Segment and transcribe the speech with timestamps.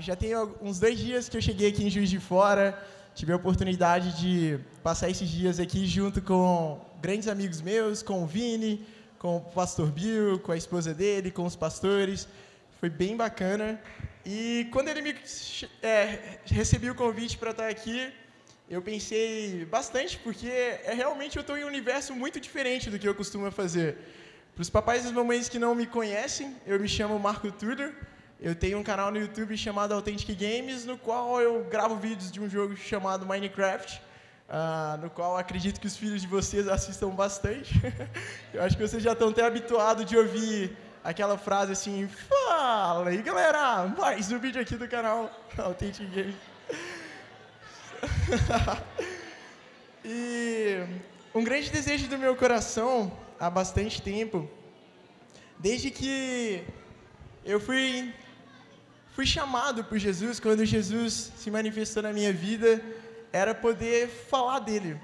[0.00, 2.78] já tem uns dois dias que eu cheguei aqui em Juiz de Fora.
[3.14, 8.26] Tive a oportunidade de passar esses dias aqui junto com grandes amigos meus, com o
[8.26, 8.86] Vini,
[9.18, 12.26] com o pastor Bill, com a esposa dele, com os pastores.
[12.78, 13.78] Foi bem bacana.
[14.24, 15.14] E quando ele me
[15.82, 18.10] é, recebi o convite para estar aqui,
[18.70, 23.06] eu pensei bastante, porque é, realmente eu estou em um universo muito diferente do que
[23.06, 23.98] eu costumo fazer.
[24.54, 27.92] Para os papais e mamães que não me conhecem, eu me chamo Marco Tudor.
[28.42, 32.40] Eu tenho um canal no YouTube chamado Authentic Games, no qual eu gravo vídeos de
[32.40, 34.00] um jogo chamado Minecraft,
[34.48, 37.74] uh, no qual acredito que os filhos de vocês assistam bastante.
[38.54, 40.74] eu acho que vocês já estão até habituados de ouvir
[41.04, 46.34] aquela frase assim, fala aí galera, mais um vídeo aqui do canal Authentic Games.
[50.02, 50.78] e
[51.34, 54.48] um grande desejo do meu coração há bastante tempo,
[55.58, 56.64] desde que
[57.44, 58.14] eu fui
[59.20, 62.82] fui chamado por Jesus, quando Jesus se manifestou na minha vida,
[63.30, 64.98] era poder falar dele.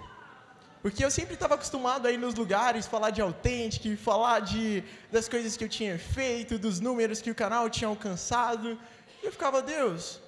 [0.80, 4.82] Porque eu sempre estava acostumado a ir nos lugares, falar de Authentic, falar de,
[5.12, 8.78] das coisas que eu tinha feito, dos números que o canal tinha alcançado.
[9.22, 10.18] E eu ficava, Deus,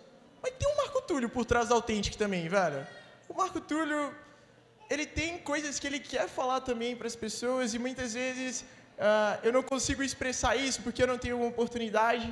[0.43, 2.87] mas tem um Marco Túlio por trás do Authentic também, velho.
[3.27, 4.15] O Marco Túlio,
[4.91, 8.61] ele tem coisas que ele quer falar também para as pessoas e muitas vezes
[8.99, 12.29] uh, eu não consigo expressar isso porque eu não tenho uma oportunidade.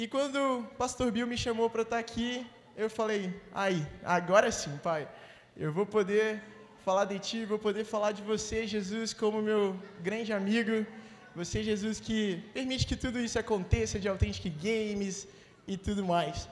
[0.00, 2.46] E quando o pastor Bill me chamou para estar aqui,
[2.76, 5.08] eu falei: aí, agora sim, pai,
[5.56, 6.40] eu vou poder
[6.84, 10.86] falar de ti, vou poder falar de você, Jesus, como meu grande amigo.
[11.34, 15.26] Você, Jesus, que permite que tudo isso aconteça de Authentic Games
[15.66, 16.48] e tudo mais.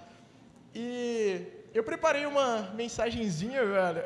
[0.75, 4.03] E eu preparei uma mensagenzinha, velho.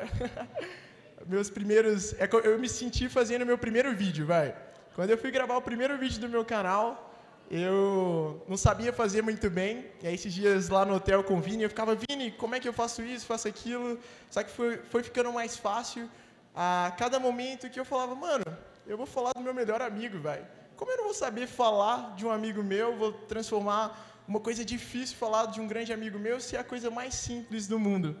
[1.25, 2.13] Meus primeiros.
[2.19, 4.55] É eu me senti fazendo meu primeiro vídeo, vai.
[4.93, 7.10] Quando eu fui gravar o primeiro vídeo do meu canal,
[7.53, 9.85] eu não sabia fazer muito bem.
[10.01, 12.61] E aí, esses dias lá no hotel com o Vini, eu ficava, Vini, como é
[12.61, 13.99] que eu faço isso, faço aquilo?
[14.29, 16.09] Só que foi, foi ficando mais fácil
[16.55, 18.45] a cada momento que eu falava, mano,
[18.87, 20.45] eu vou falar do meu melhor amigo, velho.
[20.77, 23.83] Como eu não vou saber falar de um amigo meu, vou transformar
[24.25, 27.67] uma coisa difícil falar de um grande amigo meu se é a coisa mais simples
[27.67, 28.15] do mundo.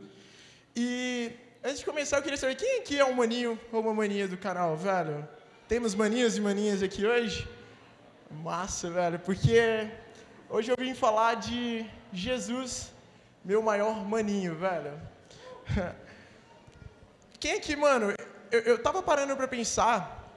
[0.75, 1.31] E
[1.63, 4.35] antes de começar, eu queria saber quem aqui é um maninho ou uma mania do
[4.35, 5.25] canal, velho?
[5.69, 7.47] Temos maninhos e maninhas aqui hoje?
[8.31, 9.89] Massa, velho, porque
[10.49, 12.91] hoje eu vim falar de Jesus,
[13.43, 14.93] meu maior maninho, velho.
[17.39, 18.13] Quem aqui, mano,
[18.49, 20.33] eu, eu tava parando para pensar,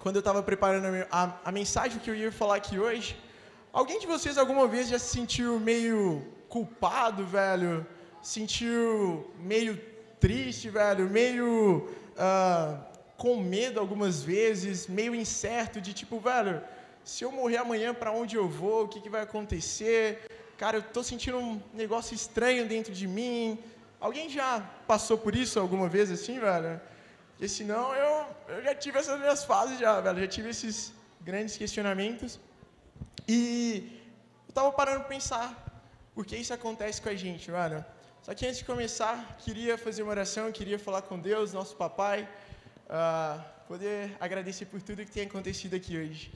[0.00, 3.16] quando eu tava preparando a, a, a mensagem que eu ia falar aqui hoje,
[3.72, 7.86] alguém de vocês alguma vez já se sentiu meio culpado, velho?
[8.20, 9.80] Sentiu meio
[10.18, 11.08] triste, velho?
[11.08, 11.88] Meio
[12.18, 12.78] uh,
[13.16, 16.60] com medo algumas vezes, meio incerto de tipo, velho
[17.12, 18.78] se eu morrer amanhã, para onde eu vou?
[18.84, 20.02] O que, que vai acontecer?
[20.62, 23.58] Cara, eu estou sentindo um negócio estranho dentro de mim.
[23.98, 24.50] Alguém já
[24.86, 26.78] passou por isso alguma vez assim, velho?
[27.30, 30.20] Porque senão eu, eu já tive essas minhas fases já, velho.
[30.20, 30.92] Já tive esses
[31.22, 32.38] grandes questionamentos.
[33.26, 33.40] E
[34.46, 35.48] eu estava parando para pensar
[36.14, 37.82] por que isso acontece com a gente, velho.
[38.20, 42.28] Só que antes de começar, queria fazer uma oração, queria falar com Deus, nosso papai,
[42.98, 46.30] uh, poder agradecer por tudo que tem acontecido aqui hoje.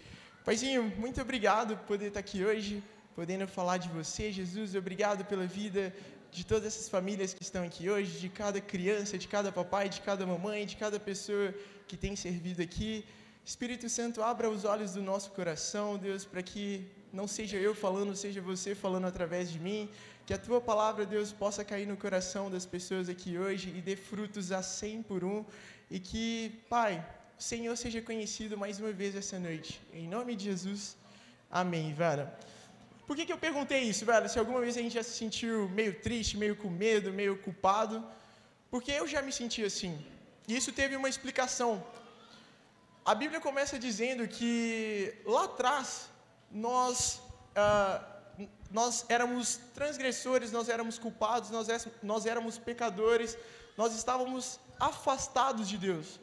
[0.44, 2.82] Paizinho, muito obrigado por poder estar aqui hoje,
[3.14, 4.74] podendo falar de você, Jesus.
[4.74, 5.94] Obrigado pela vida
[6.32, 10.00] de todas essas famílias que estão aqui hoje, de cada criança, de cada papai, de
[10.00, 11.54] cada mamãe, de cada pessoa
[11.86, 13.04] que tem servido aqui.
[13.44, 18.16] Espírito Santo, abra os olhos do nosso coração, Deus, para que não seja eu falando,
[18.16, 19.88] seja você falando através de mim.
[20.26, 23.94] Que a tua palavra, Deus, possa cair no coração das pessoas aqui hoje e dê
[23.94, 25.44] frutos a cem por um.
[25.88, 27.04] E que, Pai,
[27.50, 29.70] Senhor seja conhecido mais uma vez essa noite.
[30.00, 30.96] Em nome de Jesus,
[31.60, 32.26] amém, velho.
[33.06, 34.28] Por que, que eu perguntei isso, velho?
[34.32, 37.96] Se alguma vez a gente já se sentiu meio triste, meio com medo, meio culpado.
[38.70, 39.92] Porque eu já me senti assim.
[40.46, 41.84] E isso teve uma explicação.
[43.04, 46.08] A Bíblia começa dizendo que lá atrás
[46.66, 47.20] nós,
[47.62, 51.66] uh, nós éramos transgressores, nós éramos culpados, nós,
[52.04, 53.36] nós éramos pecadores,
[53.76, 56.20] nós estávamos afastados de Deus.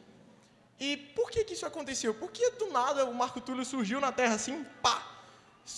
[0.80, 2.12] E por que, que isso aconteceu?
[2.14, 4.96] Porque do nada o Marco Túlio surgiu na Terra assim, pá!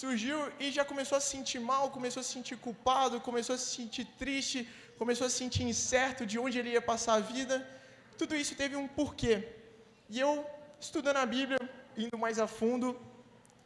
[0.01, 3.59] Surgiu e já começou a se sentir mal, começou a se sentir culpado, começou a
[3.59, 4.59] se sentir triste,
[4.97, 7.57] começou a se sentir incerto de onde ele ia passar a vida.
[8.17, 9.35] Tudo isso teve um porquê.
[10.09, 10.47] E eu,
[10.81, 11.59] estudando a Bíblia,
[11.97, 12.97] indo mais a fundo,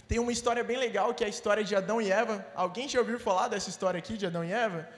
[0.09, 2.47] tem uma história bem legal que é a história de Adão e Eva.
[2.55, 4.89] Alguém já ouviu falar dessa história aqui de Adão e Eva?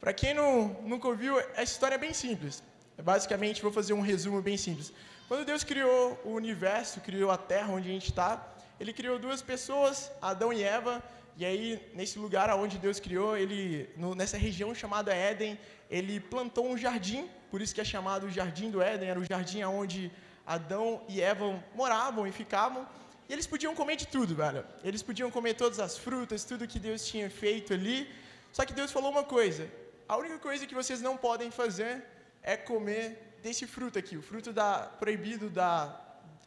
[0.00, 2.62] Para quem não, nunca ouviu, essa história é bem simples.
[3.10, 4.92] Basicamente, vou fazer um resumo bem simples.
[5.28, 8.46] Quando Deus criou o universo, criou a terra onde a gente está,
[8.78, 11.02] Ele criou duas pessoas, Adão e Eva,
[11.38, 15.58] E aí, nesse lugar onde Deus criou, ele, no, nessa região chamada Éden,
[15.90, 19.62] ele plantou um jardim, por isso que é chamado Jardim do Éden, era o jardim
[19.64, 20.10] onde
[20.46, 22.88] Adão e Eva moravam e ficavam.
[23.28, 24.64] E eles podiam comer de tudo, velho.
[24.82, 28.08] Eles podiam comer todas as frutas, tudo que Deus tinha feito ali.
[28.52, 29.68] Só que Deus falou uma coisa:
[30.08, 32.02] a única coisa que vocês não podem fazer
[32.42, 34.70] é comer desse fruto aqui, o fruto da
[35.02, 35.72] proibido da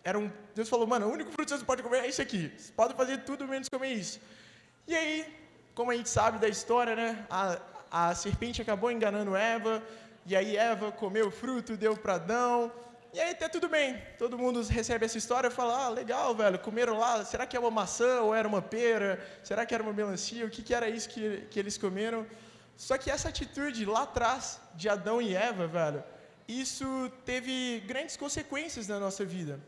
[0.03, 2.41] era um Deus falou, mano, o único fruto que vocês podem comer é isso aqui.
[2.57, 4.19] Vocês podem fazer tudo menos comer isso.
[4.85, 5.15] E aí,
[5.73, 7.25] como a gente sabe da história, né?
[7.29, 7.43] A,
[7.91, 9.81] a serpente acabou enganando Eva,
[10.25, 12.71] e aí Eva comeu o fruto, deu para Adão.
[13.13, 16.59] E aí até tudo bem, todo mundo recebe essa história e fala, ah, legal, velho,
[16.59, 19.09] comeram lá, será que é uma maçã ou era uma pera?
[19.41, 20.45] Será que era uma melancia?
[20.45, 22.25] O que, que era isso que, que eles comeram?
[22.75, 26.03] Só que essa atitude lá atrás de Adão e Eva, velho,
[26.49, 29.59] isso teve grandes consequências na nossa vida.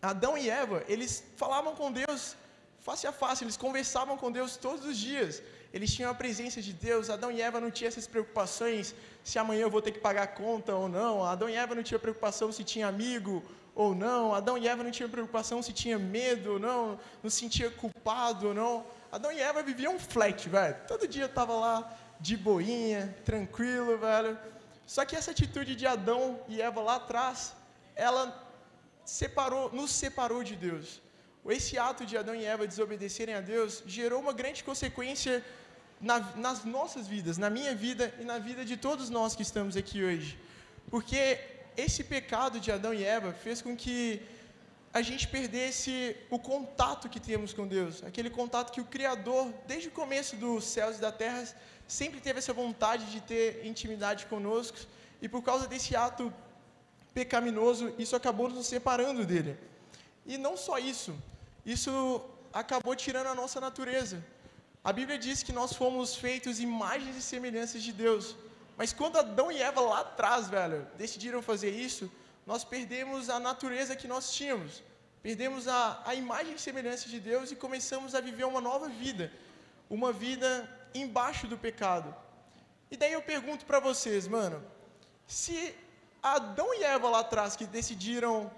[0.00, 2.36] Adão e Eva, eles falavam com Deus
[2.80, 5.42] face a face, eles conversavam com Deus todos os dias
[5.72, 7.08] eles tinham a presença de Deus.
[7.08, 8.94] Adão e Eva não tinham essas preocupações
[9.24, 11.24] se amanhã eu vou ter que pagar a conta ou não.
[11.24, 13.42] Adão e Eva não tinham preocupação se tinha amigo
[13.74, 14.34] ou não.
[14.34, 18.48] Adão e Eva não tinham preocupação se tinha medo ou não, não se sentia culpado
[18.48, 18.84] ou não.
[19.10, 20.76] Adão e Eva viviam flat, velho.
[20.86, 24.38] Todo dia estava lá de boinha, tranquilo, velho.
[24.86, 27.54] Só que essa atitude de Adão e Eva lá atrás,
[27.94, 28.24] ela
[29.04, 31.00] separou, nos separou de Deus.
[31.46, 35.44] Esse ato de Adão e Eva desobedecerem a Deus gerou uma grande consequência
[36.00, 39.76] na, nas nossas vidas, na minha vida e na vida de todos nós que estamos
[39.76, 40.38] aqui hoje.
[40.90, 41.38] Porque
[41.76, 44.22] esse pecado de Adão e Eva fez com que
[44.92, 49.88] a gente perdesse o contato que temos com Deus, aquele contato que o Criador, desde
[49.88, 51.42] o começo dos céus e da terra,
[51.88, 54.78] sempre teve essa vontade de ter intimidade conosco,
[55.20, 56.32] e por causa desse ato
[57.14, 59.56] pecaminoso, isso acabou nos separando dele.
[60.26, 61.14] E não só isso,
[61.64, 62.20] isso
[62.52, 64.22] acabou tirando a nossa natureza.
[64.84, 68.36] A Bíblia diz que nós fomos feitos imagens e semelhanças de Deus.
[68.76, 72.10] Mas quando Adão e Eva lá atrás, velho, decidiram fazer isso,
[72.46, 74.82] nós perdemos a natureza que nós tínhamos.
[75.22, 79.32] Perdemos a, a imagem e semelhança de Deus e começamos a viver uma nova vida.
[79.88, 80.48] Uma vida
[80.94, 82.14] embaixo do pecado.
[82.90, 84.62] E daí eu pergunto para vocês, mano,
[85.26, 85.74] se
[86.22, 88.50] Adão e Eva lá atrás que decidiram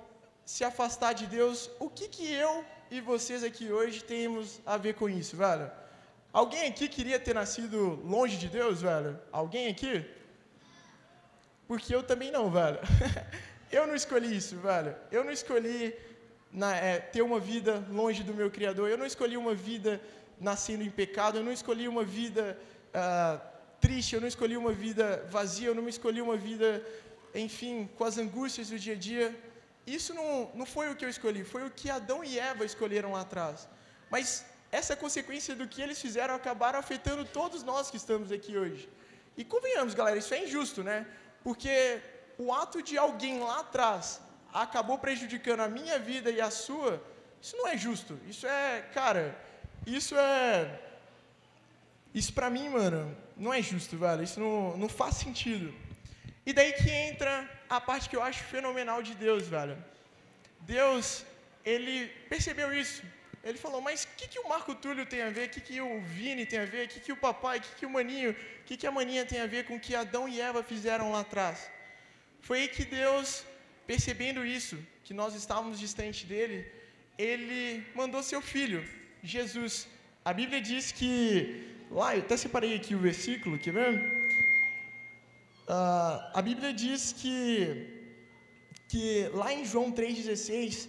[0.44, 4.94] se afastar de Deus, o que que eu e vocês aqui hoje temos a ver
[4.94, 5.70] com isso, velho?
[6.32, 9.18] Alguém aqui queria ter nascido longe de Deus, velho?
[9.30, 10.04] Alguém aqui?
[11.68, 12.80] Porque eu também não, velho.
[13.70, 14.94] eu não escolhi isso, velho.
[15.10, 15.94] Eu não escolhi
[16.52, 18.88] na, é, ter uma vida longe do meu Criador.
[18.88, 20.00] Eu não escolhi uma vida
[20.40, 21.38] nascendo em pecado.
[21.38, 22.58] Eu não escolhi uma vida
[22.94, 23.40] uh,
[23.80, 24.14] triste.
[24.14, 25.68] Eu não escolhi uma vida vazia.
[25.68, 26.84] Eu não escolhi uma vida,
[27.34, 29.34] enfim, com as angústias do dia a dia.
[29.86, 31.44] Isso não, não foi o que eu escolhi.
[31.44, 33.68] Foi o que Adão e Eva escolheram lá atrás.
[34.10, 38.88] Mas essa consequência do que eles fizeram acabaram afetando todos nós que estamos aqui hoje.
[39.36, 41.06] E convenhamos, galera, isso é injusto, né?
[41.42, 42.00] Porque
[42.38, 44.20] o ato de alguém lá atrás
[44.52, 47.02] acabou prejudicando a minha vida e a sua,
[47.40, 48.18] isso não é justo.
[48.26, 49.38] Isso é, cara,
[49.86, 50.80] isso é.
[52.14, 54.22] Isso pra mim, mano, não é justo, velho.
[54.22, 55.74] Isso não, não faz sentido.
[56.46, 59.76] E daí que entra a parte que eu acho fenomenal de Deus, velho.
[60.60, 61.24] Deus,
[61.64, 63.02] ele percebeu isso.
[63.42, 65.48] Ele falou, mas o que, que o Marco Túlio tem a ver?
[65.48, 66.86] O que, que o Vini tem a ver?
[66.86, 67.58] O que, que o papai?
[67.58, 68.30] O que, que o Maninho?
[68.30, 71.12] O que, que a Maninha tem a ver com o que Adão e Eva fizeram
[71.12, 71.70] lá atrás?
[72.46, 73.28] Foi aí que Deus,
[73.90, 76.56] percebendo isso, que nós estávamos distante dele,
[77.28, 77.62] ele
[78.00, 78.80] mandou seu filho,
[79.34, 79.88] Jesus.
[80.30, 81.14] A Bíblia diz que,
[81.90, 83.92] lá, eu até separei aqui o versículo, quer ver?
[85.76, 87.38] Uh, a Bíblia diz que,
[88.90, 89.04] que
[89.40, 90.86] lá em João 3,16,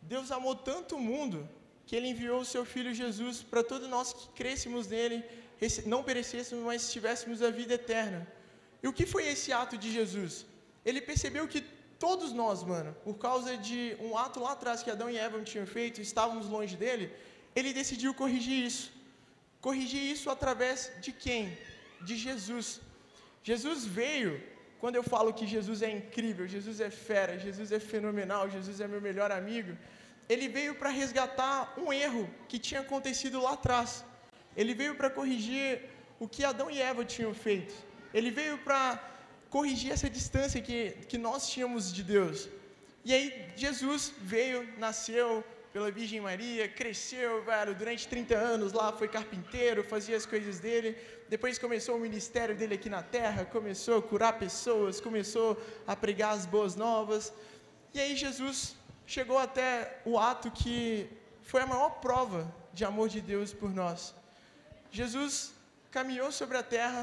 [0.00, 1.46] Deus amou tanto o mundo
[1.86, 5.22] que ele enviou o seu filho Jesus para todos nós que crescemos nele,
[5.84, 8.26] não perecêssemos, mas tivéssemos a vida eterna.
[8.82, 10.46] E o que foi esse ato de Jesus?
[10.84, 11.60] Ele percebeu que
[11.98, 15.66] todos nós, mano, por causa de um ato lá atrás que Adão e Eva tinham
[15.66, 17.06] feito, estávamos longe dele,
[17.56, 18.92] ele decidiu corrigir isso.
[19.66, 21.56] Corrigir isso através de quem?
[22.08, 22.80] De Jesus.
[23.42, 24.32] Jesus veio,
[24.80, 28.88] quando eu falo que Jesus é incrível, Jesus é fera, Jesus é fenomenal, Jesus é
[28.94, 29.72] meu melhor amigo,
[30.28, 34.04] ele veio para resgatar um erro que tinha acontecido lá atrás.
[34.56, 35.70] Ele veio para corrigir
[36.18, 37.74] o que Adão e Eva tinham feito.
[38.12, 38.84] Ele veio para
[39.54, 40.78] corrigir essa distância que,
[41.10, 42.48] que nós tínhamos de Deus.
[43.04, 45.28] E aí Jesus veio, nasceu
[45.72, 50.96] pela Virgem Maria, cresceu, velho, durante 30 anos lá, foi carpinteiro, fazia as coisas dele.
[51.28, 55.48] Depois começou o ministério dele aqui na terra, começou a curar pessoas, começou
[55.86, 57.32] a pregar as boas novas.
[57.94, 58.74] E aí Jesus
[59.06, 61.08] chegou até o ato que
[61.42, 64.12] foi a maior prova de amor de Deus por nós.
[64.90, 65.52] Jesus
[65.92, 67.02] caminhou sobre a terra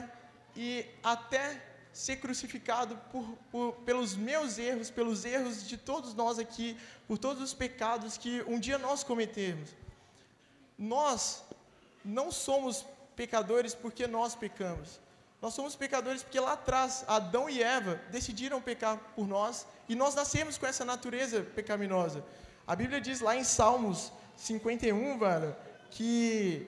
[0.53, 6.77] e até ser crucificado por, por, pelos meus erros, pelos erros de todos nós aqui,
[7.07, 9.69] por todos os pecados que um dia nós cometemos.
[10.77, 11.43] Nós
[12.03, 14.99] não somos pecadores porque nós pecamos.
[15.41, 20.15] Nós somos pecadores porque lá atrás Adão e Eva decidiram pecar por nós e nós
[20.15, 22.23] nascemos com essa natureza pecaminosa.
[22.65, 25.55] A Bíblia diz lá em Salmos 51, velho,
[25.89, 26.67] que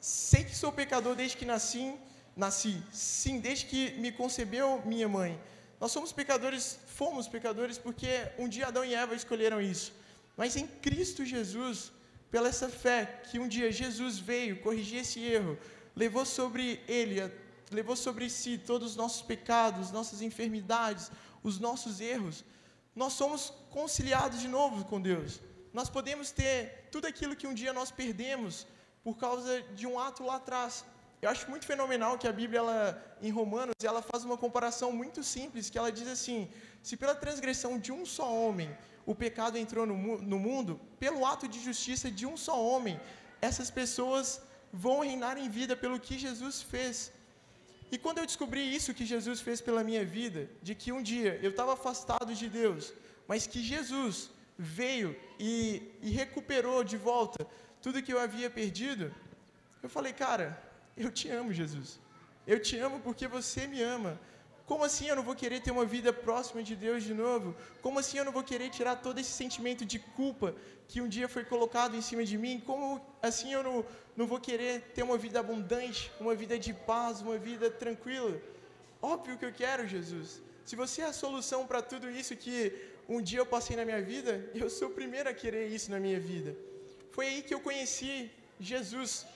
[0.00, 1.94] sei que sou pecador desde que nasci,
[2.38, 5.38] nasci, sim, desde que me concebeu minha mãe.
[5.80, 9.92] Nós somos pecadores, fomos pecadores porque um dia Adão e Eva escolheram isso.
[10.36, 11.90] Mas em Cristo Jesus,
[12.30, 15.58] pela essa fé que um dia Jesus veio corrigir esse erro,
[15.96, 17.16] levou sobre ele,
[17.72, 21.10] levou sobre si todos os nossos pecados, nossas enfermidades,
[21.42, 22.44] os nossos erros,
[22.94, 25.40] nós somos conciliados de novo com Deus.
[25.72, 28.64] Nós podemos ter tudo aquilo que um dia nós perdemos
[29.02, 30.84] por causa de um ato lá atrás.
[31.20, 35.22] Eu acho muito fenomenal que a Bíblia, ela, em Romanos, ela faz uma comparação muito
[35.22, 36.48] simples, que ela diz assim:
[36.82, 38.70] se pela transgressão de um só homem
[39.04, 39.96] o pecado entrou no,
[40.32, 43.00] no mundo, pelo ato de justiça de um só homem,
[43.40, 47.10] essas pessoas vão reinar em vida pelo que Jesus fez.
[47.90, 51.40] E quando eu descobri isso que Jesus fez pela minha vida, de que um dia
[51.42, 52.92] eu estava afastado de Deus,
[53.26, 57.46] mas que Jesus veio e, e recuperou de volta
[57.80, 59.14] tudo que eu havia perdido,
[59.82, 60.46] eu falei, cara,
[61.04, 62.00] eu te amo, Jesus.
[62.46, 64.12] Eu te amo porque você me ama.
[64.68, 67.54] Como assim eu não vou querer ter uma vida próxima de Deus de novo?
[67.84, 70.54] Como assim eu não vou querer tirar todo esse sentimento de culpa
[70.90, 72.62] que um dia foi colocado em cima de mim?
[72.68, 73.76] Como assim eu não,
[74.18, 78.36] não vou querer ter uma vida abundante, uma vida de paz, uma vida tranquila?
[79.00, 80.42] Óbvio que eu quero, Jesus.
[80.68, 82.56] Se você é a solução para tudo isso que
[83.08, 85.98] um dia eu passei na minha vida, eu sou o primeiro a querer isso na
[85.98, 86.54] minha vida.
[87.14, 89.26] Foi aí que eu conheci Jesus.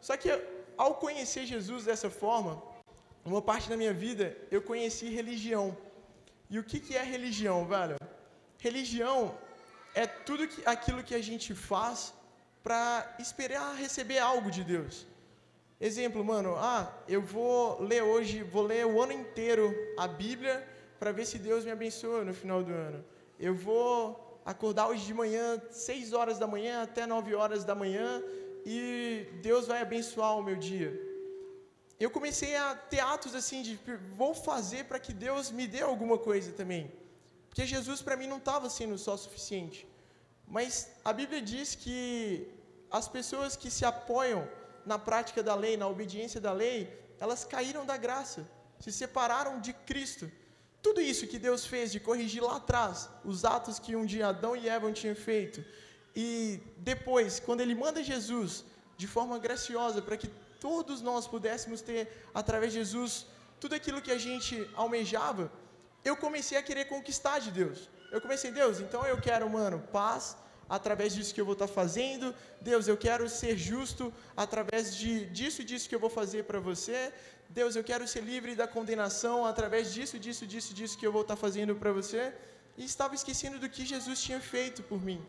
[0.00, 0.30] Só que
[0.76, 2.62] ao conhecer Jesus dessa forma,
[3.24, 5.76] uma parte da minha vida eu conheci religião.
[6.50, 7.96] E o que, que é religião, velho?
[8.58, 9.36] Religião
[9.94, 12.12] é tudo que, aquilo que a gente faz
[12.62, 15.06] para esperar receber algo de Deus.
[15.80, 20.66] Exemplo, mano, ah, eu vou ler hoje, vou ler o ano inteiro a Bíblia
[20.98, 23.04] para ver se Deus me abençoa no final do ano.
[23.38, 28.22] Eu vou acordar hoje de manhã, 6 horas da manhã até 9 horas da manhã
[28.64, 31.12] e Deus vai abençoar o meu dia
[32.04, 33.78] eu comecei a ter atos assim de
[34.20, 36.90] vou fazer para que Deus me dê alguma coisa também.
[37.48, 39.86] Porque Jesus para mim não estava sendo só suficiente.
[40.56, 42.48] Mas a Bíblia diz que
[42.90, 44.42] as pessoas que se apoiam
[44.84, 46.78] na prática da lei, na obediência da lei,
[47.20, 48.40] elas caíram da graça,
[48.80, 50.28] se separaram de Cristo.
[50.82, 54.56] Tudo isso que Deus fez de corrigir lá atrás, os atos que um dia Adão
[54.56, 55.64] e Eva tinham feito,
[56.14, 58.64] e depois, quando Ele manda Jesus
[58.96, 60.28] de forma graciosa para que
[60.60, 63.26] todos nós pudéssemos ter, através de Jesus,
[63.58, 65.50] tudo aquilo que a gente almejava,
[66.04, 67.88] eu comecei a querer conquistar de Deus.
[68.10, 70.36] Eu comecei, Deus, então eu quero, mano, paz
[70.68, 72.34] através disso que eu vou estar fazendo.
[72.60, 76.60] Deus, eu quero ser justo através de, disso e disso que eu vou fazer para
[76.60, 77.12] você.
[77.48, 81.22] Deus, eu quero ser livre da condenação através disso, disso, disso, disso que eu vou
[81.22, 82.32] estar fazendo para você.
[82.76, 85.20] E estava esquecendo do que Jesus tinha feito por mim.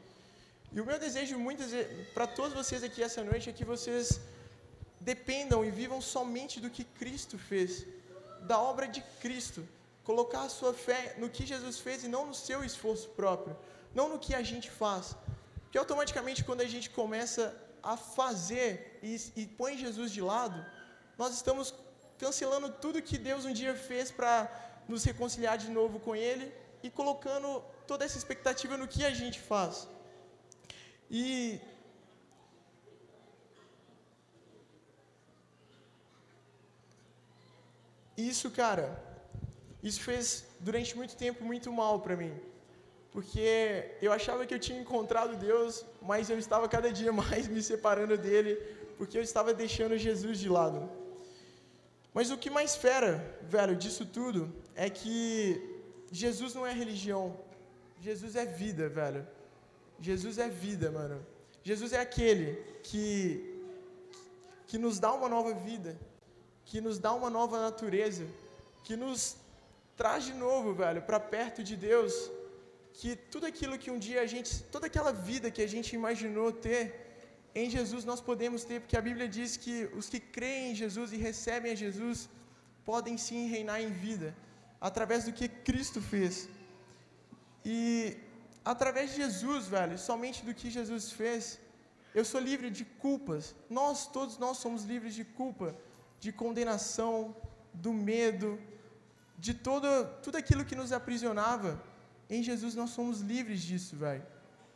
[0.75, 1.71] E o meu desejo, muitas
[2.15, 4.19] para todos vocês aqui essa noite, é que vocês
[4.99, 7.85] dependam e vivam somente do que Cristo fez,
[8.41, 9.61] da obra de Cristo.
[10.03, 13.55] Colocar a sua fé no que Jesus fez e não no seu esforço próprio,
[13.93, 15.15] não no que a gente faz.
[15.61, 20.59] Porque automaticamente, quando a gente começa a fazer e, e põe Jesus de lado,
[21.17, 21.73] nós estamos
[22.17, 24.33] cancelando tudo que Deus um dia fez para
[24.87, 26.51] nos reconciliar de novo com Ele
[26.81, 29.87] e colocando toda essa expectativa no que a gente faz.
[31.15, 31.61] E
[38.17, 38.87] isso, cara,
[39.83, 40.25] isso fez
[40.59, 42.33] durante muito tempo muito mal para mim.
[43.11, 43.47] Porque
[44.01, 48.17] eu achava que eu tinha encontrado Deus, mas eu estava cada dia mais me separando
[48.17, 48.55] dele,
[48.97, 50.89] porque eu estava deixando Jesus de lado.
[52.11, 53.11] Mas o que mais fera,
[53.43, 55.21] velho, disso tudo, é que
[56.11, 57.37] Jesus não é religião.
[58.01, 59.27] Jesus é vida, velho.
[60.09, 61.17] Jesus é vida, mano.
[61.69, 62.49] Jesus é aquele
[62.89, 63.03] que
[64.69, 65.91] que nos dá uma nova vida,
[66.69, 68.25] que nos dá uma nova natureza,
[68.85, 69.19] que nos
[69.99, 72.13] traz de novo, velho, para perto de Deus,
[72.99, 76.47] que tudo aquilo que um dia a gente, toda aquela vida que a gente imaginou
[76.51, 76.81] ter,
[77.61, 81.13] em Jesus nós podemos ter, porque a Bíblia diz que os que creem em Jesus
[81.13, 82.27] e recebem a Jesus
[82.89, 84.35] podem sim reinar em vida,
[84.89, 86.49] através do que Cristo fez.
[87.63, 88.17] E
[88.63, 91.59] através de Jesus, velho, somente do que Jesus fez,
[92.15, 93.55] Eu sou livre de culpas.
[93.67, 95.75] Nós, todos nós somos livres de culpa,
[96.19, 97.35] de condenação,
[97.73, 98.59] do medo,
[99.37, 99.87] de todo,
[100.21, 101.81] tudo aquilo que nos aprisionava.
[102.29, 104.23] Em Jesus nós somos livres disso, velho.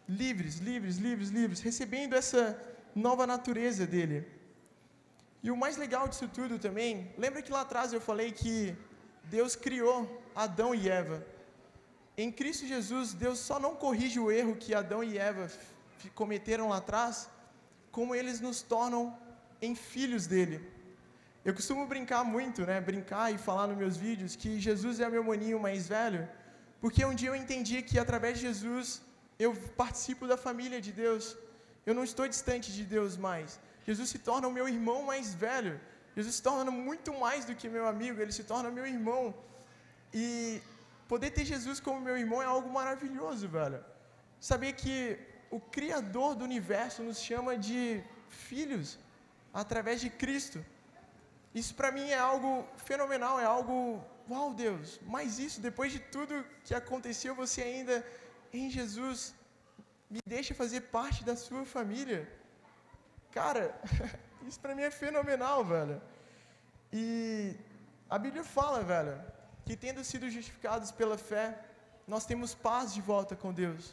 [0.10, 2.60] Livres, livres, livres, livres, recebendo essa
[2.96, 4.25] nova natureza dele.
[5.44, 8.75] E o mais legal disso tudo também, lembra que lá atrás eu falei que
[9.25, 11.25] Deus criou Adão e Eva.
[12.24, 15.47] Em Cristo Jesus, Deus só não corrige o erro que Adão e Eva
[16.15, 17.29] cometeram lá atrás,
[17.91, 19.15] como eles nos tornam
[19.62, 20.57] em filhos dele.
[21.45, 22.81] Eu costumo brincar muito, né?
[22.81, 26.27] Brincar e falar nos meus vídeos que Jesus é meu maninho mais velho,
[26.81, 28.88] porque um dia eu entendi que através de Jesus
[29.45, 29.51] eu
[29.83, 31.38] participo da família de Deus.
[31.86, 33.59] Eu não estou distante de Deus mais.
[33.86, 35.79] Jesus se torna o meu irmão mais velho.
[36.15, 39.24] Jesus se torna muito mais do que meu amigo, ele se torna meu irmão.
[40.12, 40.62] E
[41.07, 43.83] poder ter Jesus como meu irmão é algo maravilhoso, velho.
[44.39, 44.95] Saber que
[45.49, 48.99] o Criador do universo nos chama de filhos
[49.53, 50.59] através de Cristo.
[51.53, 56.45] Isso para mim é algo fenomenal, é algo, uau Deus, mas isso, depois de tudo
[56.65, 58.05] que aconteceu, você ainda
[58.53, 59.33] em Jesus
[60.09, 62.21] me deixa fazer parte da sua família.
[63.31, 63.63] Cara,
[64.47, 66.01] isso para mim é fenomenal, velho.
[66.91, 67.55] E
[68.09, 69.15] a Bíblia fala, velho,
[69.67, 71.45] que tendo sido justificados pela fé,
[72.13, 73.83] nós temos paz de volta com Deus.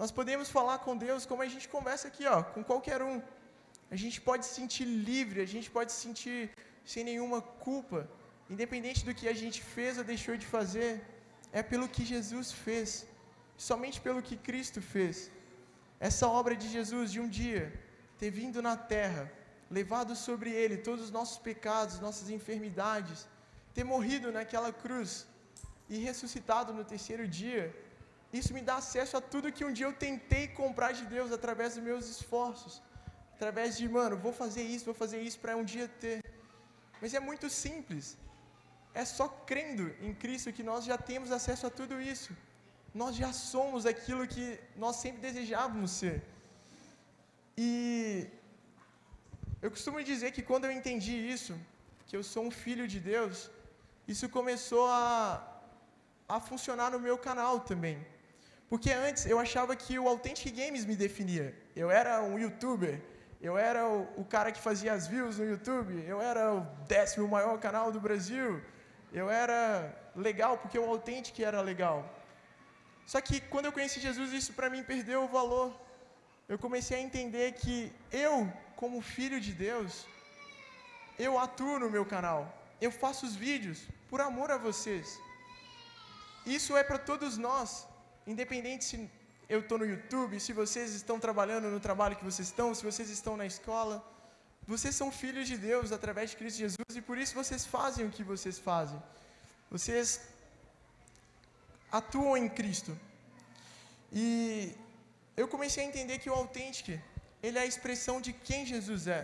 [0.00, 3.16] Nós podemos falar com Deus como a gente conversa aqui, ó, com qualquer um.
[3.94, 6.40] A gente pode se sentir livre, a gente pode se sentir
[6.92, 8.00] sem nenhuma culpa,
[8.54, 10.90] independente do que a gente fez ou deixou de fazer,
[11.60, 12.88] é pelo que Jesus fez,
[13.70, 15.16] somente pelo que Cristo fez.
[16.08, 17.64] Essa obra de Jesus de um dia
[18.20, 19.24] ter vindo na terra,
[19.78, 23.26] levado sobre ele todos os nossos pecados, nossas enfermidades,
[23.78, 25.10] ter morrido naquela cruz
[25.88, 27.64] e ressuscitado no terceiro dia,
[28.38, 31.74] isso me dá acesso a tudo que um dia eu tentei comprar de Deus através
[31.76, 32.82] dos meus esforços,
[33.36, 36.18] através de, mano, vou fazer isso, vou fazer isso para um dia ter.
[37.00, 38.06] Mas é muito simples.
[39.02, 42.32] É só crendo em Cristo que nós já temos acesso a tudo isso
[42.94, 46.16] nós já somos aquilo que nós sempre desejávamos ser.
[47.56, 48.26] E
[49.60, 51.54] eu costumo dizer que quando eu entendi isso,
[52.06, 53.50] que eu sou um filho de Deus,
[54.12, 55.06] isso começou a,
[56.26, 57.96] a funcionar no meu canal também.
[58.70, 61.54] Porque antes eu achava que o Authentic Games me definia.
[61.76, 63.00] Eu era um youtuber,
[63.40, 67.28] eu era o, o, cara que fazia as views no YouTube, eu era o décimo
[67.28, 68.62] maior canal do Brasil,
[69.12, 71.98] eu era legal porque o Authentic era legal.
[73.06, 75.68] Só que quando eu conheci Jesus, isso para mim perdeu o valor.
[76.48, 80.06] Eu comecei a entender que eu, como filho de Deus,
[81.18, 82.40] eu atuo no meu canal.
[82.80, 83.78] Eu faço os vídeos
[84.10, 85.06] por amor a vocês.
[86.56, 87.86] Isso é para todos nós,
[88.32, 88.96] independente se
[89.54, 93.08] eu estou no YouTube, se vocês estão trabalhando no trabalho que vocês estão, se vocês
[93.18, 93.96] estão na escola.
[94.72, 98.10] Vocês são filhos de Deus através de Cristo Jesus e por isso vocês fazem o
[98.16, 99.00] que vocês fazem.
[99.74, 100.06] Vocês
[102.00, 102.92] atuam em Cristo.
[104.12, 104.26] E
[105.36, 106.92] eu comecei a entender que o autêntico,
[107.42, 109.22] ele é a expressão de quem Jesus é.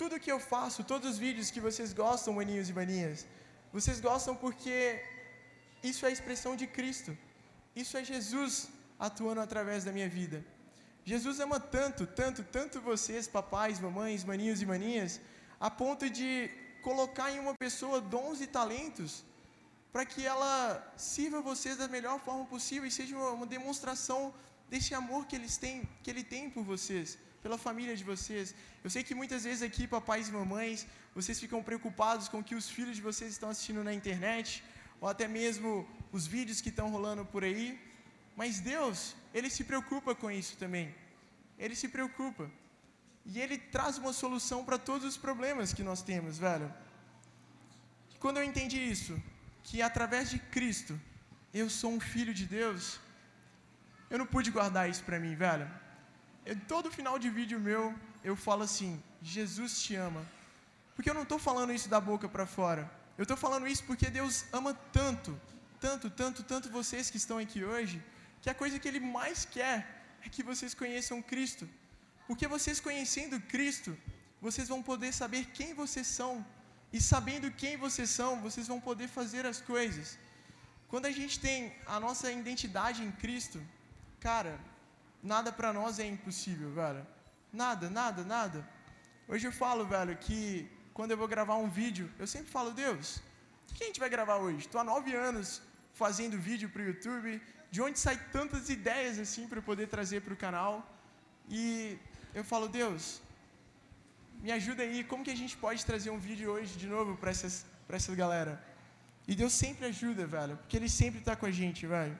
[0.00, 3.26] Tudo que eu faço, todos os vídeos que vocês gostam, maninhos e maninhas,
[3.72, 5.02] vocês gostam porque
[5.82, 7.16] isso é a expressão de Cristo.
[7.74, 10.44] Isso é Jesus atuando através da minha vida.
[11.04, 15.20] Jesus ama tanto, tanto, tanto vocês, papais, mamães, maninhos e maninhas,
[15.58, 16.50] a ponto de
[16.82, 19.24] colocar em uma pessoa dons e talentos
[19.92, 24.32] para que ela sirva vocês da melhor forma possível e seja uma, demonstração
[24.68, 28.54] desse amor que, eles têm, que Ele tem por vocês, pela família de vocês.
[28.84, 32.54] Eu sei que muitas vezes aqui, papais e mamães, vocês ficam preocupados com o que
[32.54, 34.62] os filhos de vocês estão assistindo na internet,
[35.00, 37.80] ou até mesmo os vídeos que estão rolando por aí,
[38.36, 40.94] mas Deus, Ele se preocupa com isso também.
[41.58, 42.50] Ele se preocupa.
[43.24, 46.72] E Ele traz uma solução para todos os problemas que nós temos, velho.
[48.18, 49.20] Quando eu entendi isso,
[49.62, 50.98] que através de Cristo
[51.52, 53.00] eu sou um filho de Deus,
[54.10, 55.68] eu não pude guardar isso para mim, velho.
[56.44, 60.22] Eu, todo final de vídeo meu eu falo assim: Jesus te ama.
[60.94, 62.90] Porque eu não estou falando isso da boca para fora.
[63.18, 65.38] Eu estou falando isso porque Deus ama tanto,
[65.78, 68.02] tanto, tanto, tanto vocês que estão aqui hoje,
[68.42, 69.76] que a coisa que Ele mais quer
[70.24, 71.68] é que vocês conheçam Cristo.
[72.26, 73.96] Porque vocês conhecendo Cristo,
[74.40, 76.44] vocês vão poder saber quem vocês são
[76.92, 80.18] e sabendo quem vocês são, vocês vão poder fazer as coisas.
[80.88, 83.60] Quando a gente tem a nossa identidade em Cristo,
[84.18, 84.58] cara,
[85.22, 87.06] nada para nós é impossível, velho.
[87.52, 88.68] Nada, nada, nada.
[89.28, 93.16] Hoje eu falo, velho, que quando eu vou gravar um vídeo, eu sempre falo, Deus,
[93.70, 94.66] o que a gente vai gravar hoje?
[94.66, 95.62] Estou há nove anos
[95.94, 97.40] fazendo vídeo para o YouTube.
[97.70, 100.74] De onde saem tantas ideias assim para poder trazer para o canal?
[101.48, 101.98] E
[102.34, 103.20] eu falo, Deus,
[104.42, 107.30] me ajuda aí, como que a gente pode trazer um vídeo hoje de novo para
[107.30, 108.54] essas para essa galera?
[109.26, 112.18] E Deus sempre ajuda, velho, porque ele sempre está com a gente, velho.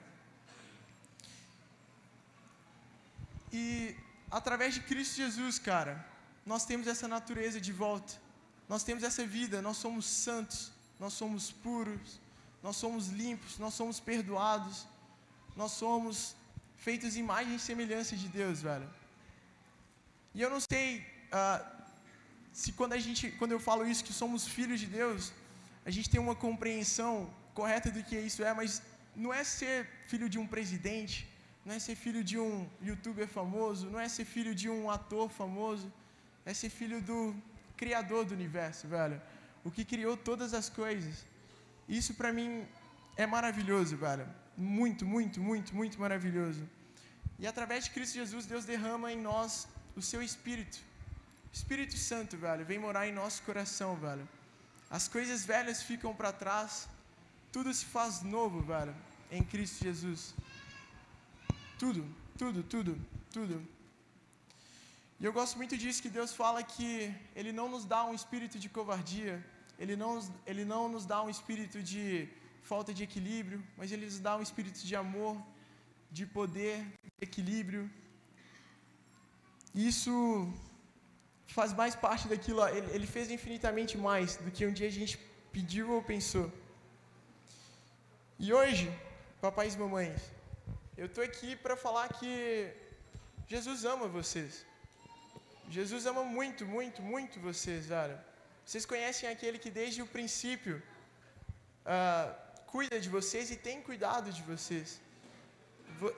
[3.53, 3.97] E
[4.31, 6.05] através de Cristo Jesus, cara,
[6.45, 8.13] nós temos essa natureza de volta.
[8.69, 12.21] Nós temos essa vida, nós somos santos, nós somos puros,
[12.63, 14.87] nós somos limpos, nós somos perdoados,
[15.57, 16.37] nós somos
[16.77, 18.89] feitos imagem e semelhança de Deus, velho.
[20.35, 21.05] E eu não sei
[21.39, 21.81] uh,
[22.53, 25.33] se quando a gente, quando eu falo isso que somos filhos de Deus,
[25.85, 27.13] a gente tem uma compreensão
[27.55, 28.81] correta do que isso é, mas
[29.17, 31.29] não é ser filho de um presidente,
[31.65, 35.29] não é ser filho de um youtuber famoso, não é ser filho de um ator
[35.31, 35.93] famoso,
[36.45, 37.35] é ser filho do
[37.77, 39.21] Criador do universo, velho.
[39.65, 41.25] O que criou todas as coisas.
[41.89, 42.67] Isso para mim
[43.17, 44.27] é maravilhoso, velho.
[44.57, 46.69] Muito, muito, muito, muito maravilhoso.
[47.39, 50.79] E através de Cristo Jesus, Deus derrama em nós o seu Espírito.
[51.53, 54.29] Espírito Santo, velho, vem morar em nosso coração, velho.
[54.91, 56.89] As coisas velhas ficam para trás,
[57.53, 58.95] tudo se faz novo, velho,
[59.31, 60.35] em Cristo Jesus.
[61.83, 62.03] Tudo,
[62.41, 62.93] tudo, tudo,
[63.35, 63.55] tudo.
[65.19, 66.91] E eu gosto muito disso que Deus fala que
[67.35, 69.35] Ele não nos dá um espírito de covardia,
[69.83, 70.11] Ele não,
[70.51, 72.03] ele não nos dá um espírito de
[72.71, 75.37] falta de equilíbrio, mas Ele nos dá um espírito de amor,
[76.17, 77.85] de poder, de equilíbrio.
[79.75, 80.15] Isso
[81.59, 85.17] faz mais parte daquilo, ele, ele fez infinitamente mais do que um dia a gente
[85.57, 86.53] pediu ou pensou.
[88.39, 88.87] E hoje,
[89.47, 90.21] papais e mamães,
[91.03, 92.33] eu estou aqui para falar que
[93.53, 94.53] Jesus ama vocês.
[95.77, 98.19] Jesus ama muito, muito, muito vocês, velho.
[98.67, 100.75] Vocês conhecem aquele que desde o princípio
[101.95, 102.29] uh,
[102.75, 105.01] cuida de vocês e tem cuidado de vocês.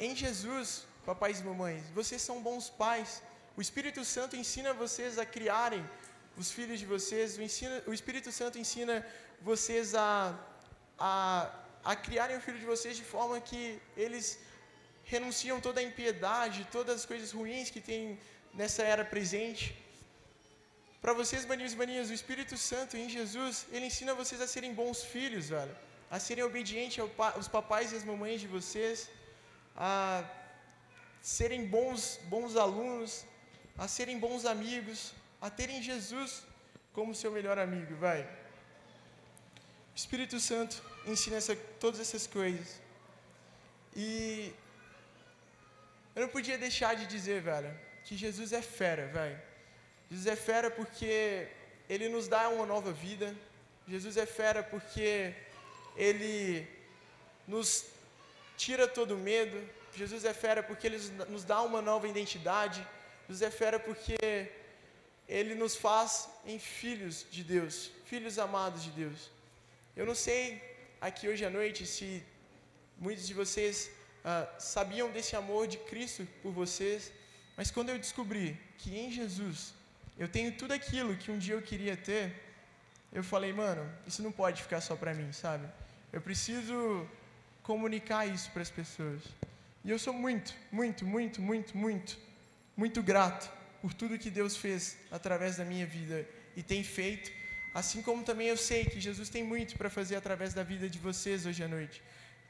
[0.06, 0.68] Em Jesus,
[1.10, 3.10] papais e mamães, vocês são bons pais.
[3.56, 5.84] O Espírito Santo ensina vocês a criarem
[6.36, 7.38] os filhos de vocês.
[7.38, 8.96] O, ensina, o Espírito Santo ensina
[9.50, 10.08] vocês a,
[10.98, 11.12] a,
[11.84, 13.62] a criarem o filho de vocês de forma que
[13.96, 14.26] eles
[15.16, 18.00] renunciam toda a impiedade, todas as coisas ruins que tem
[18.60, 19.64] nessa era presente.
[21.02, 24.72] Para vocês, maninhos e maninhas, o Espírito Santo em Jesus, ele ensina vocês a serem
[24.80, 25.74] bons filhos, velho.
[26.14, 26.98] A serem obedientes
[27.38, 29.08] aos papais e às mamães de vocês,
[29.74, 29.90] a
[31.34, 32.02] serem bons,
[32.34, 33.12] bons alunos,
[33.84, 35.00] a serem bons amigos,
[35.40, 36.30] a terem Jesus
[36.96, 38.22] como seu melhor amigo, vai.
[39.94, 40.74] O Espírito Santo
[41.12, 42.68] ensina essa, todas essas coisas.
[43.94, 44.52] E
[46.14, 47.72] eu não podia deixar de dizer, velho,
[48.04, 49.40] que Jesus é fera, velho.
[50.10, 51.48] Jesus é fera porque
[51.88, 53.34] ele nos dá uma nova vida.
[53.88, 55.34] Jesus é fera porque
[55.96, 56.66] ele
[57.46, 57.86] nos
[58.56, 59.58] tira todo medo.
[59.94, 60.98] Jesus é fera porque ele
[61.28, 62.86] nos dá uma nova identidade.
[63.28, 64.16] Jesus é fera porque
[65.28, 69.30] ele nos faz em filhos de Deus, filhos amados de Deus.
[69.96, 70.60] Eu não sei
[71.00, 72.22] aqui hoje à noite se
[72.98, 73.90] muitos de vocês
[74.24, 77.12] ah, sabiam desse amor de Cristo por vocês,
[77.56, 79.74] mas quando eu descobri que em Jesus
[80.18, 82.32] eu tenho tudo aquilo que um dia eu queria ter,
[83.12, 85.66] eu falei, mano, isso não pode ficar só para mim, sabe?
[86.12, 87.06] Eu preciso
[87.62, 89.22] comunicar isso para as pessoas.
[89.84, 92.18] E eu sou muito, muito, muito, muito, muito,
[92.76, 97.30] muito grato por tudo que Deus fez através da minha vida e tem feito,
[97.74, 100.98] assim como também eu sei que Jesus tem muito para fazer através da vida de
[100.98, 102.00] vocês hoje à noite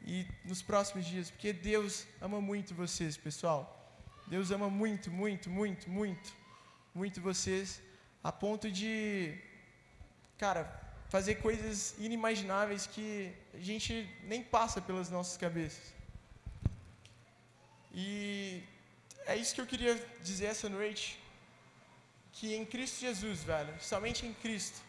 [0.04, 3.78] e nos próximos dias, porque Deus ama muito vocês, pessoal.
[4.26, 6.32] Deus ama muito, muito, muito, muito,
[6.94, 7.80] muito vocês,
[8.22, 9.38] a ponto de,
[10.38, 15.92] cara, fazer coisas inimagináveis que a gente nem passa pelas nossas cabeças.
[17.92, 18.62] E
[19.26, 21.20] é isso que eu queria dizer essa noite,
[22.32, 24.80] que em Cristo Jesus, velho, somente em Cristo,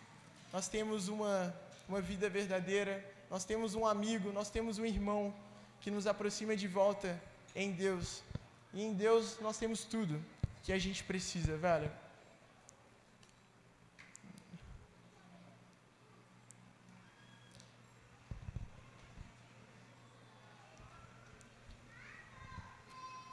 [0.51, 1.53] nós temos uma,
[1.89, 5.33] uma vida verdadeira, nós temos um amigo, nós temos um irmão
[5.81, 7.21] que nos aproxima de volta
[7.55, 8.21] em Deus.
[8.73, 10.23] E em Deus nós temos tudo
[10.63, 11.91] que a gente precisa, velho.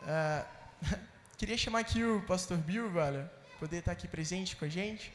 [0.03, 0.45] Uh,
[1.39, 5.13] queria chamar aqui o pastor Bill, velho, poder estar aqui presente com a gente.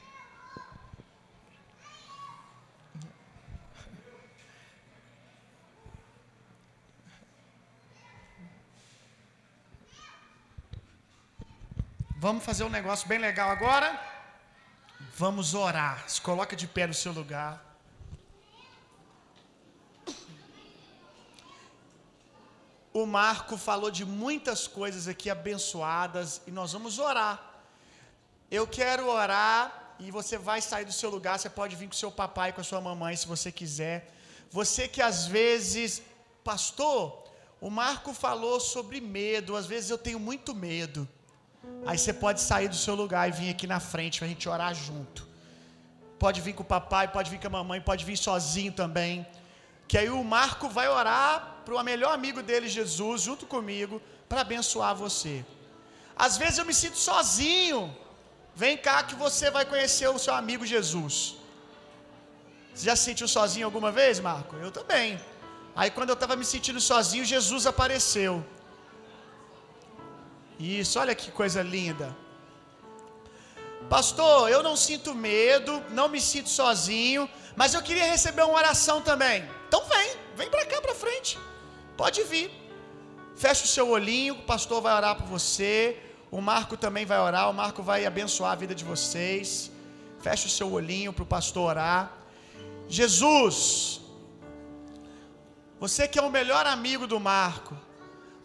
[12.25, 13.87] Vamos fazer um negócio bem legal agora.
[15.15, 16.09] Vamos orar.
[16.09, 17.63] Se coloca de pé no seu lugar.
[22.91, 27.37] O Marco falou de muitas coisas aqui abençoadas e nós vamos orar.
[28.49, 31.37] eu quero orar e você vai sair do seu lugar.
[31.37, 34.11] Você pode vir com seu papai, com a sua mamãe, se você quiser.
[34.49, 36.01] Você que às vezes,
[36.43, 37.23] pastor,
[37.61, 39.55] o Marco falou sobre medo.
[39.55, 41.07] Às vezes eu tenho muito medo.
[41.85, 44.47] Aí você pode sair do seu lugar e vir aqui na frente para a gente
[44.49, 45.27] orar junto.
[46.23, 49.13] Pode vir com o papai, pode vir com a mamãe, pode vir sozinho também.
[49.87, 51.29] Que aí o Marco vai orar
[51.63, 55.45] para o melhor amigo dele, Jesus, junto comigo, para abençoar você.
[56.25, 57.95] Às vezes eu me sinto sozinho.
[58.55, 61.35] Vem cá que você vai conhecer o seu amigo Jesus.
[62.73, 64.55] Você já se sentiu sozinho alguma vez, Marco?
[64.55, 65.19] Eu também.
[65.75, 68.33] Aí quando eu estava me sentindo sozinho, Jesus apareceu.
[70.59, 72.15] Isso, olha que coisa linda.
[73.89, 79.01] Pastor, eu não sinto medo, não me sinto sozinho, mas eu queria receber uma oração
[79.01, 79.47] também.
[79.67, 81.37] Então vem, vem para cá para frente.
[81.95, 82.51] Pode vir.
[83.35, 85.99] Fecha o seu olhinho, o pastor vai orar por você.
[86.31, 89.71] O Marco também vai orar, o Marco vai abençoar a vida de vocês.
[90.19, 92.11] Fecha o seu olhinho para o pastor orar.
[92.87, 94.01] Jesus,
[95.79, 97.75] você que é o melhor amigo do Marco,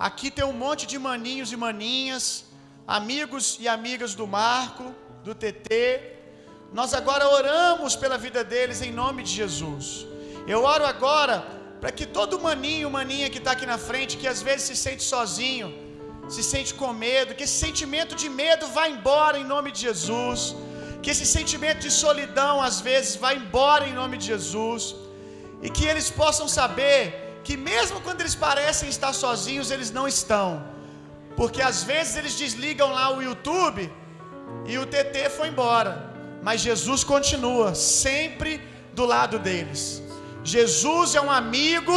[0.08, 2.24] aqui tem um monte de maninhos e maninhas,
[2.98, 4.86] amigos e amigas do Marco,
[5.26, 5.74] do TT.
[6.78, 9.86] Nós agora oramos pela vida deles em nome de Jesus.
[10.54, 11.36] Eu oro agora
[11.80, 15.04] para que todo maninho, maninha que está aqui na frente, que às vezes se sente
[15.14, 15.68] sozinho,
[16.34, 20.40] se sente com medo, que esse sentimento de medo vá embora em nome de Jesus,
[21.02, 24.82] que esse sentimento de solidão às vezes vá embora em nome de Jesus,
[25.62, 27.02] e que eles possam saber
[27.44, 30.64] que mesmo quando eles parecem estar sozinhos, eles não estão,
[31.36, 33.90] porque às vezes eles desligam lá o YouTube
[34.66, 35.92] e o TT foi embora,
[36.42, 38.60] mas Jesus continua sempre
[38.92, 40.02] do lado deles.
[40.42, 41.96] Jesus é um amigo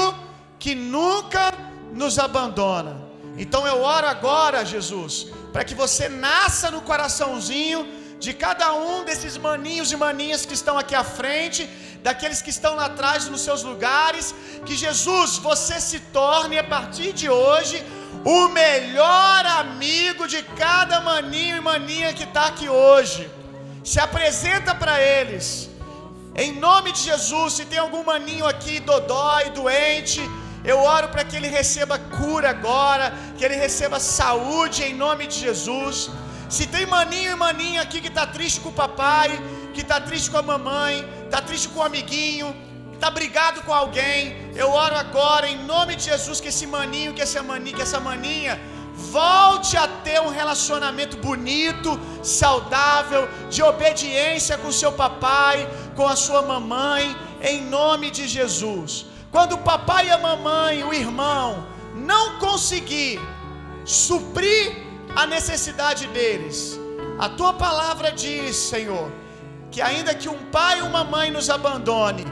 [0.59, 1.53] que nunca
[1.93, 3.01] nos abandona.
[3.37, 9.35] Então eu oro agora, Jesus, para que você nasça no coraçãozinho de cada um desses
[9.47, 11.61] maninhos e maninhas que estão aqui à frente,
[12.07, 14.25] daqueles que estão lá atrás nos seus lugares,
[14.67, 17.77] que Jesus, você se torne a partir de hoje
[18.37, 23.23] o melhor amigo de cada maninho e maninha que está aqui hoje.
[23.91, 25.47] Se apresenta para eles.
[26.43, 30.21] Em nome de Jesus, se tem algum maninho aqui dodói, doente,
[30.71, 33.07] eu oro para que ele receba cura agora,
[33.37, 36.09] que ele receba saúde em nome de Jesus.
[36.55, 39.29] Se tem maninho e maninha aqui que está triste com o papai,
[39.73, 42.55] que está triste com a mamãe, está triste com o amiguinho,
[42.93, 47.23] está brigado com alguém, eu oro agora em nome de Jesus que esse maninho, que
[47.23, 48.61] essa maninha, que essa maninha
[48.93, 56.43] volte a ter um relacionamento bonito, saudável, de obediência com seu papai, com a sua
[56.43, 59.07] mamãe, em nome de Jesus.
[59.31, 63.19] Quando o papai e a mamãe, o irmão, não conseguir
[63.83, 64.82] suprir
[65.15, 66.79] a necessidade deles,
[67.19, 69.11] a tua palavra diz, Senhor,
[69.71, 72.25] que ainda que um pai e uma mãe nos abandone,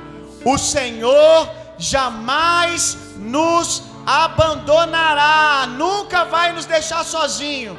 [0.43, 7.77] o Senhor jamais nos abandonará, nunca vai nos deixar sozinho.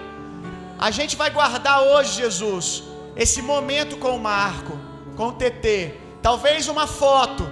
[0.79, 2.85] A gente vai guardar hoje, Jesus,
[3.17, 4.79] esse momento com o Marco,
[5.17, 7.49] com o TT, talvez uma foto,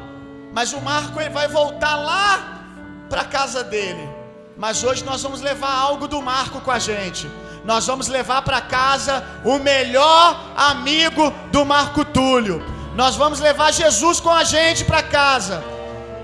[0.53, 2.65] mas o Marco ele vai voltar lá
[3.09, 4.20] para casa dele.
[4.63, 7.27] Mas hoje nós vamos levar algo do Marco com a gente.
[7.65, 12.63] Nós vamos levar para casa o melhor amigo do Marco Túlio.
[12.95, 15.65] Nós vamos levar Jesus com a gente para casa.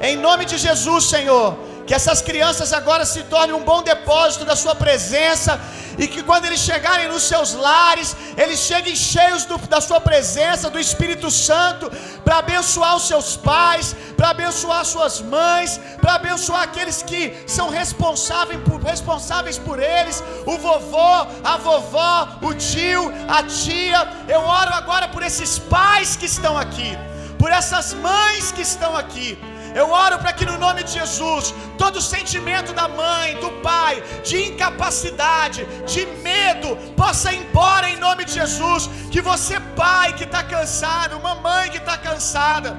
[0.02, 4.56] Em nome de Jesus, Senhor, que essas crianças agora se tornem um bom depósito da
[4.56, 5.60] Sua presença
[5.96, 10.68] e que quando eles chegarem nos seus lares, eles cheguem cheios do, da Sua presença,
[10.68, 11.90] do Espírito Santo,
[12.24, 18.60] para abençoar os seus pais, para abençoar suas mães, para abençoar aqueles que são responsáveis
[18.68, 24.00] por, responsáveis por eles, o vovô, a vovó, o tio, a tia.
[24.28, 26.98] Eu oro agora por esses pais que estão aqui,
[27.38, 29.38] por essas mães que estão aqui.
[29.80, 34.36] Eu oro para que no nome de Jesus, todo sentimento da mãe, do pai, de
[34.48, 36.70] incapacidade, de medo,
[37.02, 38.88] possa ir embora em nome de Jesus.
[39.12, 42.70] Que você, pai que está cansado, mamãe que está cansada,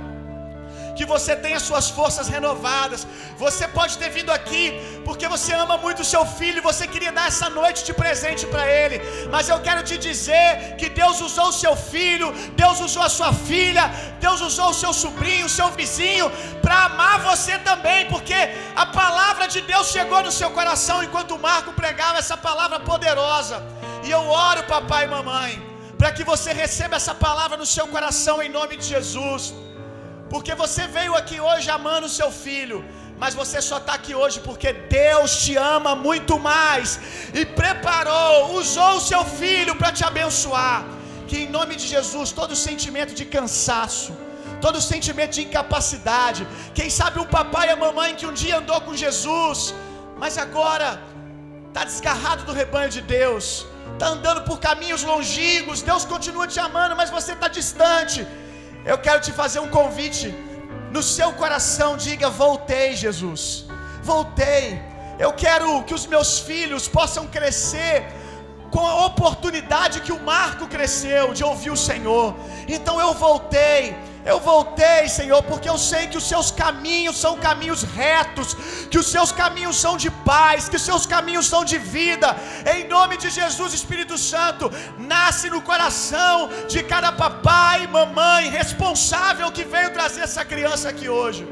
[0.97, 3.01] que você tenha suas forças renovadas.
[3.43, 4.65] Você pode ter vindo aqui
[5.07, 8.63] porque você ama muito o seu filho você queria dar essa noite de presente para
[8.79, 8.97] ele.
[9.33, 10.47] Mas eu quero te dizer
[10.79, 12.27] que Deus usou o seu filho,
[12.61, 13.85] Deus usou a sua filha,
[14.25, 16.27] Deus usou o seu sobrinho, o seu vizinho
[16.65, 18.39] para amar você também, porque
[18.83, 23.57] a palavra de Deus chegou no seu coração enquanto o Marco pregava essa palavra poderosa.
[24.05, 25.51] E eu oro, papai e mamãe,
[25.99, 29.53] para que você receba essa palavra no seu coração em nome de Jesus.
[30.33, 32.79] Porque você veio aqui hoje amando o seu filho,
[33.21, 36.89] mas você só está aqui hoje porque Deus te ama muito mais
[37.39, 40.79] e preparou, usou o seu filho para te abençoar.
[41.29, 44.11] que em nome de Jesus todo sentimento de cansaço,
[44.65, 46.41] todo sentimento de incapacidade,
[46.77, 49.59] quem sabe um papai e a mamãe que um dia andou com Jesus,
[50.21, 50.87] mas agora
[51.67, 53.45] está desgarrado do rebanho de Deus,
[53.93, 58.21] está andando por caminhos longínquos, Deus continua te amando, mas você está distante.
[58.91, 60.27] Eu quero te fazer um convite.
[60.95, 63.41] No seu coração, diga: Voltei, Jesus.
[64.01, 64.81] Voltei.
[65.19, 68.05] Eu quero que os meus filhos possam crescer
[68.75, 72.35] com a oportunidade que o Marco cresceu de ouvir o Senhor.
[72.75, 73.95] Então eu voltei.
[74.31, 78.49] Eu voltei, Senhor, porque eu sei que os seus caminhos são caminhos retos,
[78.91, 82.29] que os seus caminhos são de paz, que os seus caminhos são de vida.
[82.73, 84.65] Em nome de Jesus, Espírito Santo,
[85.13, 91.07] nasce no coração de cada papai e mamãe responsável que veio trazer essa criança aqui
[91.19, 91.43] hoje.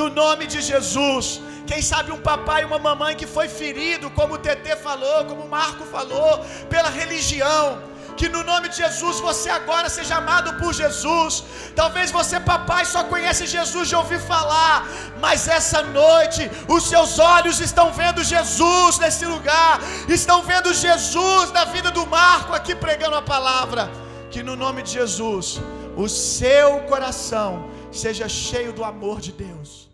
[0.00, 1.26] No nome de Jesus.
[1.66, 5.42] Quem sabe um papai e uma mamãe que foi ferido, como o TT falou, como
[5.44, 6.32] o Marco falou,
[6.68, 7.93] pela religião.
[8.16, 11.44] Que no nome de Jesus você agora seja amado por Jesus.
[11.74, 14.86] Talvez você, papai, só conhece Jesus de ouvir falar,
[15.20, 21.64] mas essa noite os seus olhos estão vendo Jesus nesse lugar, estão vendo Jesus na
[21.64, 23.90] vida do Marco aqui pregando a palavra.
[24.30, 25.60] Que no nome de Jesus
[25.96, 29.93] o seu coração seja cheio do amor de Deus.